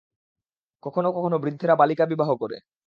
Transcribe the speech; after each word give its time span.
কখনও 0.83 1.09
কখনও 1.11 1.41
বৃদ্ধেরা 1.43 1.75
বালিকা 1.75 2.05
বিবাহ 2.05 2.29
করে। 2.35 2.57